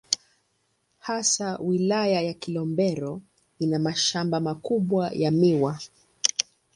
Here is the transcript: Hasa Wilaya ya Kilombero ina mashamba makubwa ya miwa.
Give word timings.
Hasa 0.99 1.57
Wilaya 1.57 2.21
ya 2.21 2.33
Kilombero 2.33 3.21
ina 3.59 3.79
mashamba 3.79 4.39
makubwa 4.39 5.11
ya 5.13 5.31
miwa. 5.31 5.79